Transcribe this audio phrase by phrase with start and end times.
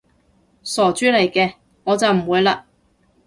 [0.63, 1.53] 傻豬嚟嘅，
[1.83, 2.63] 我就唔會嘞